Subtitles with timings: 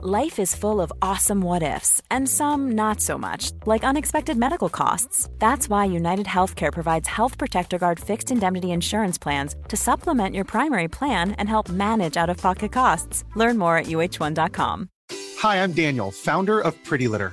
[0.00, 4.68] Life is full of awesome what ifs, and some not so much, like unexpected medical
[4.68, 5.28] costs.
[5.40, 10.44] That's why United Healthcare provides Health Protector Guard fixed indemnity insurance plans to supplement your
[10.44, 13.24] primary plan and help manage out of pocket costs.
[13.34, 14.88] Learn more at uhone.com.
[15.38, 17.32] Hi, I'm Daniel, founder of Pretty Litter.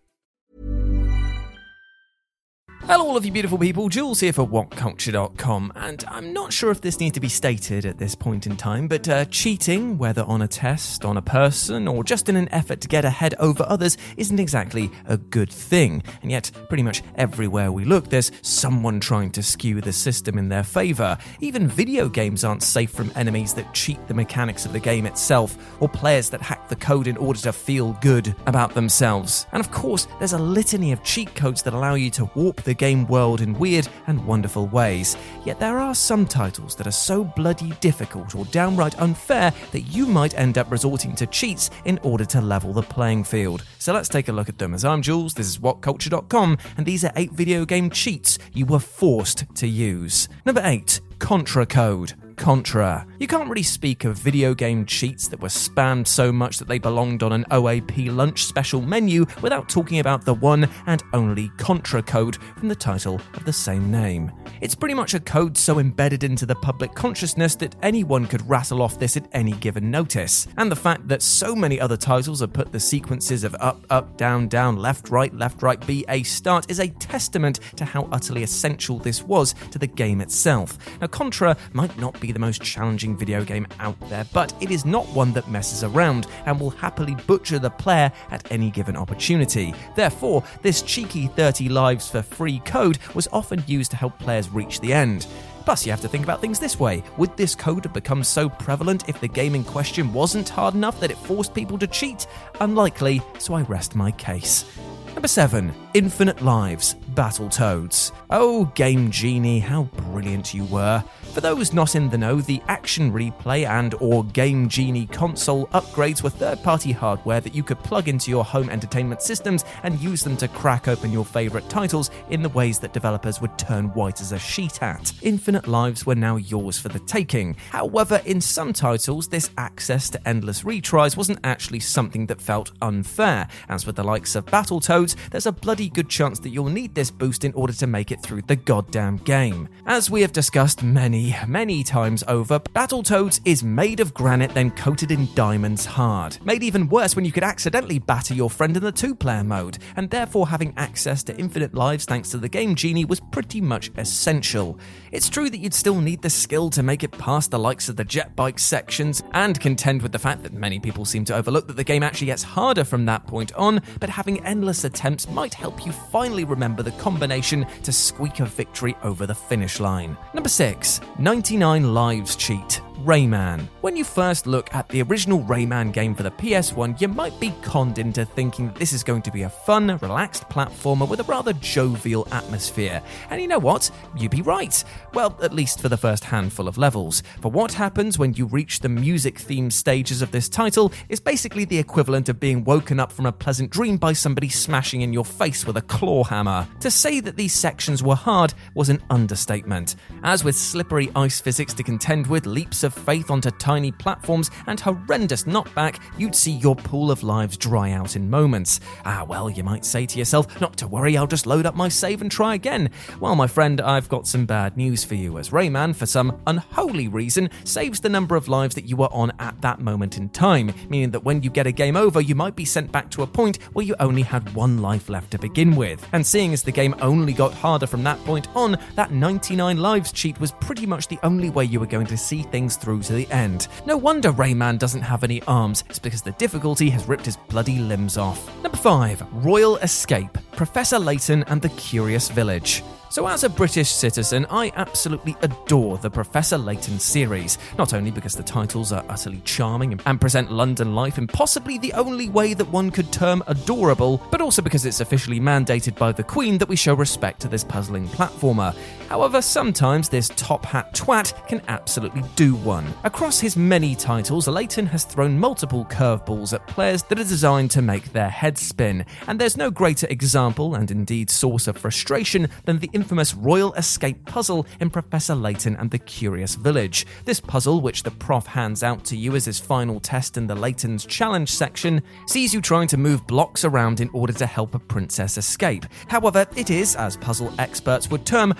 [2.85, 3.89] Hello, all of you beautiful people.
[3.89, 7.99] Jules here for WhatCulture.com, and I'm not sure if this needs to be stated at
[7.99, 12.03] this point in time, but uh, cheating, whether on a test, on a person, or
[12.03, 16.01] just in an effort to get ahead over others, isn't exactly a good thing.
[16.23, 20.49] And yet, pretty much everywhere we look, there's someone trying to skew the system in
[20.49, 21.19] their favour.
[21.39, 25.55] Even video games aren't safe from enemies that cheat the mechanics of the game itself,
[25.79, 29.45] or players that hack the code in order to feel good about themselves.
[29.51, 32.70] And of course, there's a litany of cheat codes that allow you to warp the
[32.73, 35.17] game world in weird and wonderful ways.
[35.45, 40.05] Yet there are some titles that are so bloody difficult or downright unfair that you
[40.05, 43.63] might end up resorting to cheats in order to level the playing field.
[43.79, 44.73] So let's take a look at them.
[44.73, 48.79] As I'm Jules, this is whatculture.com, and these are eight video game cheats you were
[48.79, 50.29] forced to use.
[50.45, 52.13] Number eight, Contra Code.
[52.35, 53.05] Contra.
[53.21, 56.79] You can't really speak of video game cheats that were spammed so much that they
[56.79, 62.01] belonged on an OAP lunch special menu without talking about the one and only Contra
[62.01, 64.31] code from the title of the same name.
[64.59, 68.81] It's pretty much a code so embedded into the public consciousness that anyone could rattle
[68.81, 70.47] off this at any given notice.
[70.57, 74.17] And the fact that so many other titles have put the sequences of up, up,
[74.17, 78.41] down, down, left, right, left, right, B, A, start is a testament to how utterly
[78.41, 80.79] essential this was to the game itself.
[80.99, 84.85] Now, Contra might not be the most challenging video game out there, but it is
[84.85, 89.73] not one that messes around and will happily butcher the player at any given opportunity.
[89.95, 94.79] Therefore, this cheeky 30 lives for free code was often used to help players reach
[94.79, 95.27] the end.
[95.65, 97.03] Plus, you have to think about things this way.
[97.17, 100.99] Would this code have become so prevalent if the game in question wasn't hard enough
[100.99, 102.25] that it forced people to cheat?
[102.59, 104.65] Unlikely, so I rest my case.
[105.13, 105.73] Number 7.
[105.93, 108.11] Infinite Lives Battletoads.
[108.29, 111.03] Oh, Game Genie, how brilliant you were.
[111.33, 116.21] For those not in the know, the Action Replay and or Game Genie console upgrades
[116.21, 120.35] were third-party hardware that you could plug into your home entertainment systems and use them
[120.37, 124.33] to crack open your favorite titles in the ways that developers would turn white as
[124.33, 125.13] a sheet at.
[125.21, 127.55] Infinite Lives were now yours for the taking.
[127.69, 133.47] However, in some titles, this access to endless retries wasn't actually something that felt unfair.
[133.69, 137.09] As with the likes of Battletoads, there's a bloody good chance that you'll need this
[137.09, 139.69] boost in order to make it through the goddamn game.
[139.85, 145.11] As we have discussed many, many times over, Battletoads is made of granite then coated
[145.11, 146.37] in diamonds hard.
[146.43, 149.77] Made even worse when you could accidentally batter your friend in the two player mode,
[149.95, 153.91] and therefore having access to infinite lives thanks to the Game Genie was pretty much
[153.97, 154.79] essential.
[155.11, 157.97] It's true that you'd still need the skill to make it past the likes of
[157.97, 161.67] the jet bike sections, and contend with the fact that many people seem to overlook
[161.67, 165.53] that the game actually gets harder from that point on, but having endless attempts might
[165.53, 170.17] help you finally remember the combination to squeak a victory over the finish line.
[170.33, 172.81] Number 6 99 Lives Cheat.
[173.03, 173.67] Rayman.
[173.81, 177.51] When you first look at the original Rayman game for the PS1, you might be
[177.63, 181.23] conned into thinking that this is going to be a fun, relaxed platformer with a
[181.23, 183.01] rather jovial atmosphere.
[183.31, 183.89] And you know what?
[184.15, 184.83] You'd be right.
[185.15, 187.23] Well, at least for the first handful of levels.
[187.41, 191.65] For what happens when you reach the music themed stages of this title is basically
[191.65, 195.25] the equivalent of being woken up from a pleasant dream by somebody smashing in your
[195.25, 196.67] face with a claw hammer.
[196.81, 199.95] To say that these sections were hard was an understatement.
[200.23, 204.79] As with slippery ice physics to contend with, leaps of faith onto tiny platforms, and
[204.79, 208.79] horrendous knockback, you'd see your pool of lives dry out in moments.
[209.05, 211.87] Ah, well, you might say to yourself, not to worry, I'll just load up my
[211.87, 212.89] save and try again.
[213.19, 217.07] Well, my friend, I've got some bad news for you, as Rayman, for some unholy
[217.07, 220.73] reason, saves the number of lives that you were on at that moment in time,
[220.89, 223.27] meaning that when you get a game over, you might be sent back to a
[223.27, 226.07] point where you only had one life left to begin with.
[226.13, 230.11] And seeing as the game only got harder from that point on, that 99 lives
[230.11, 233.13] cheat was pretty much the only way you were going to see things through to
[233.13, 233.67] the end.
[233.85, 237.79] No wonder Rayman doesn't have any arms, it's because the difficulty has ripped his bloody
[237.79, 238.47] limbs off.
[238.63, 242.83] Number 5 Royal Escape Professor Layton and the Curious Village.
[243.11, 248.37] So, as a British citizen, I absolutely adore the Professor Layton series, not only because
[248.37, 252.69] the titles are utterly charming and present London life in possibly the only way that
[252.69, 256.77] one could term adorable, but also because it's officially mandated by the Queen that we
[256.77, 258.73] show respect to this puzzling platformer.
[259.09, 262.85] However, sometimes this top hat twat can absolutely do one.
[263.03, 267.81] Across his many titles, Layton has thrown multiple curveballs at players that are designed to
[267.81, 272.79] make their heads spin, and there's no greater example, and indeed source of frustration, than
[272.79, 277.07] the infamous Royal Escape puzzle in Professor Layton and the Curious Village.
[277.25, 280.53] This puzzle, which the prof hands out to you as his final test in the
[280.53, 284.79] Layton's challenge section, sees you trying to move blocks around in order to help a
[284.79, 285.83] princess escape.
[286.09, 288.53] However, it is, as puzzle experts would term,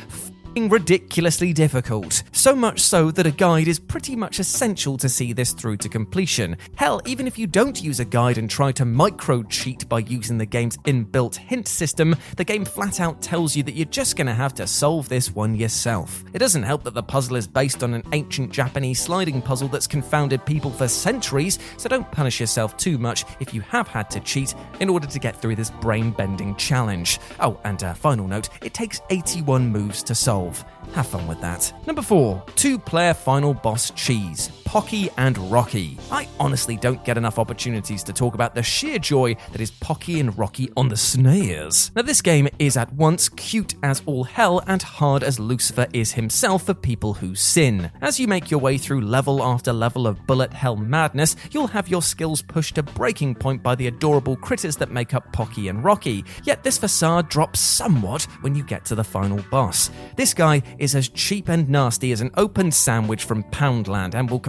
[0.55, 2.23] ridiculously difficult.
[2.31, 5.89] So much so that a guide is pretty much essential to see this through to
[5.89, 6.57] completion.
[6.75, 10.37] Hell, even if you don't use a guide and try to micro cheat by using
[10.37, 14.27] the game's inbuilt hint system, the game flat out tells you that you're just going
[14.27, 16.23] to have to solve this one yourself.
[16.33, 19.87] It doesn't help that the puzzle is based on an ancient Japanese sliding puzzle that's
[19.87, 24.19] confounded people for centuries, so don't punish yourself too much if you have had to
[24.19, 27.19] cheat in order to get through this brain bending challenge.
[27.39, 30.40] Oh, and a final note it takes 81 moves to solve.
[30.93, 31.73] Have fun with that.
[31.85, 35.97] Number four, two player final boss cheese, Pocky and Rocky.
[36.13, 40.21] I honestly don't get enough opportunities to talk about the sheer joy that is Pocky
[40.21, 41.93] and Rocky on the SNES.
[41.93, 46.13] Now, this game is at once cute as all hell and hard as Lucifer is
[46.13, 47.91] himself for people who sin.
[47.99, 51.89] As you make your way through level after level of bullet hell madness, you'll have
[51.89, 55.83] your skills pushed to breaking point by the adorable critters that make up Pocky and
[55.83, 56.23] Rocky.
[56.45, 59.91] Yet this facade drops somewhat when you get to the final boss.
[60.15, 64.39] This guy is as cheap and nasty as an open sandwich from Poundland and will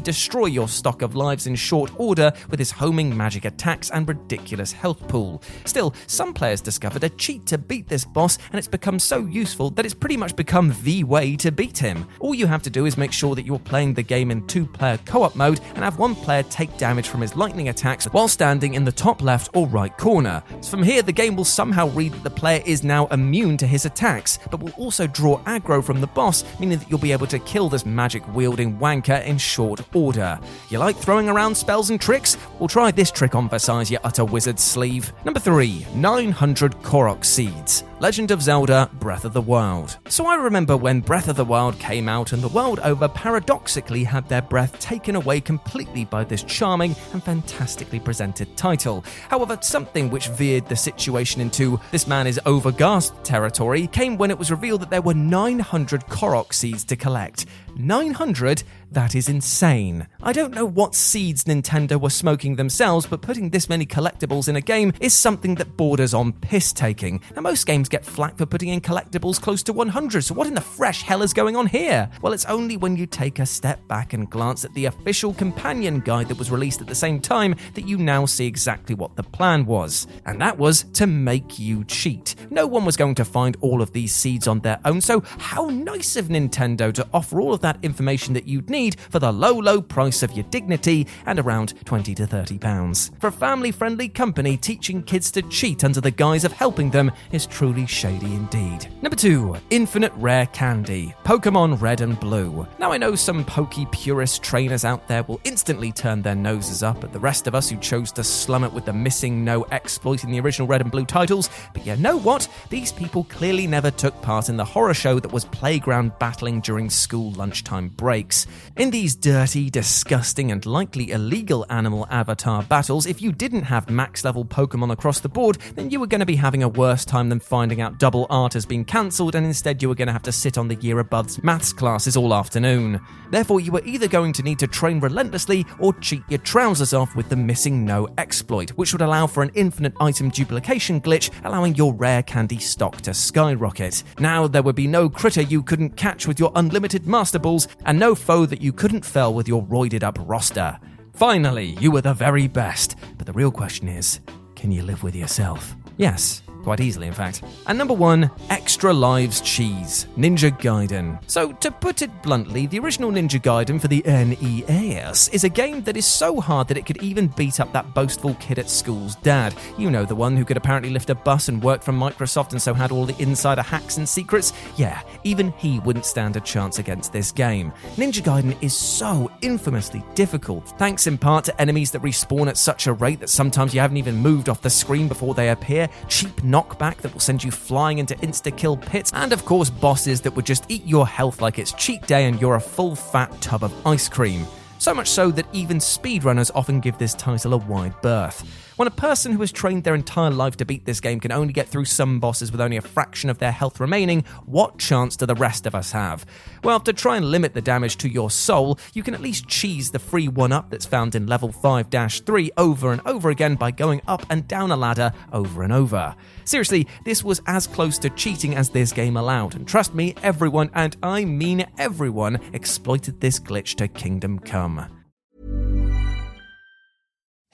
[0.00, 4.72] destroy your stock of lives in short order with his homing magic attacks and ridiculous
[4.72, 5.42] health pool.
[5.64, 9.70] Still, some players discovered a cheat to beat this boss, and it's become so useful
[9.70, 12.06] that it's pretty much become the way to beat him.
[12.20, 14.66] All you have to do is make sure that you're playing the game in two
[14.66, 18.28] player co op mode and have one player take damage from his lightning attacks while
[18.28, 20.42] standing in the top left or right corner.
[20.68, 23.84] From here, the game will somehow read that the player is now immune to his
[23.84, 27.38] attacks, but will also draw aggro from the boss, meaning that you'll be able to
[27.40, 30.38] kill this magic wielding wanker in short order.
[30.68, 32.36] You like throwing around spells and tricks?
[32.58, 35.14] Well, try this trick on Versailles, you utter wizard sleeve.
[35.24, 37.82] Number 3 900 Korok Seeds.
[37.98, 39.96] Legend of Zelda Breath of the Wild.
[40.08, 44.04] So I remember when Breath of the Wild came out and the world over paradoxically
[44.04, 49.02] had their breath taken away completely by this charming and fantastically presented title.
[49.30, 54.38] However, something which veered the situation into this man is overgassed territory came when it
[54.38, 57.46] was revealed that there were 900 Korok seeds to collect.
[57.76, 58.62] 900?
[58.92, 60.06] That is insane.
[60.22, 64.56] I don't know what seeds Nintendo were smoking themselves, but putting this many collectibles in
[64.56, 67.20] a game is something that borders on piss taking.
[67.34, 70.54] Now, most games get flack for putting in collectibles close to 100, so what in
[70.54, 72.08] the fresh hell is going on here?
[72.22, 76.00] Well, it's only when you take a step back and glance at the official companion
[76.00, 79.24] guide that was released at the same time that you now see exactly what the
[79.24, 80.06] plan was.
[80.26, 82.36] And that was to make you cheat.
[82.50, 85.66] No one was going to find all of these seeds on their own, so how
[85.66, 89.54] nice of Nintendo to offer all of that information that you'd need for the low,
[89.54, 93.10] low price of your dignity and around 20 to 30 pounds.
[93.18, 97.10] For a family friendly company, teaching kids to cheat under the guise of helping them
[97.32, 98.88] is truly shady indeed.
[99.00, 102.66] Number two, infinite rare candy, Pokemon Red and Blue.
[102.78, 107.02] Now, I know some pokey purist trainers out there will instantly turn their noses up
[107.02, 110.30] at the rest of us who chose to slum it with the MissingNo exploit in
[110.30, 112.46] the original Red and Blue titles, but you know what?
[112.68, 116.90] These people clearly never took part in the horror show that was playground battling during
[116.90, 118.46] school lunchtime breaks.
[118.76, 124.22] In these dirty, disgusting, and likely illegal animal avatar battles, if you didn't have max
[124.22, 127.30] level Pokemon across the board, then you were going to be having a worse time
[127.30, 130.22] than finding out double art has been cancelled, and instead you were going to have
[130.24, 133.00] to sit on the year above's maths classes all afternoon.
[133.30, 137.16] Therefore, you were either going to need to train relentlessly or cheat your trousers off
[137.16, 141.94] with the MissingNo exploit, which would allow for an infinite item duplication glitch, allowing your
[141.94, 144.02] rare candy stock to skyrocket.
[144.18, 147.98] Now, there would be no critter you couldn't catch with your unlimited Master Balls, and
[147.98, 150.78] no foe that you couldn't fell with your roided up roster.
[151.12, 152.96] Finally, you were the very best.
[153.16, 154.20] But the real question is
[154.54, 155.74] can you live with yourself?
[155.96, 157.44] Yes, quite easily, in fact.
[157.68, 161.16] And number one, Extra Lives Cheese, Ninja Gaiden.
[161.28, 165.82] So, to put it bluntly, the original Ninja Gaiden for the NES is a game
[165.82, 169.14] that is so hard that it could even beat up that boastful kid at school's
[169.14, 169.54] dad.
[169.78, 172.60] You know, the one who could apparently lift a bus and work from Microsoft and
[172.60, 174.52] so had all the insider hacks and secrets.
[174.76, 177.72] Yeah, even he wouldn't stand a chance against this game.
[177.94, 182.88] Ninja Gaiden is so infamously difficult, thanks in part to enemies that respawn at such
[182.88, 186.42] a rate that sometimes you haven't even moved off the screen before they appear, cheap
[186.56, 190.34] knockback that will send you flying into insta kill pits, and of course, bosses that
[190.34, 193.62] would just eat your health like it's cheat day and you're a full fat tub
[193.62, 194.46] of ice cream.
[194.78, 198.65] So much so that even speedrunners often give this title a wide berth.
[198.76, 201.54] When a person who has trained their entire life to beat this game can only
[201.54, 205.24] get through some bosses with only a fraction of their health remaining, what chance do
[205.24, 206.26] the rest of us have?
[206.62, 209.90] Well, to try and limit the damage to your soul, you can at least cheese
[209.90, 213.70] the free 1 up that's found in level 5 3 over and over again by
[213.70, 216.14] going up and down a ladder over and over.
[216.44, 220.68] Seriously, this was as close to cheating as this game allowed, and trust me, everyone,
[220.74, 225.05] and I mean everyone, exploited this glitch to Kingdom Come.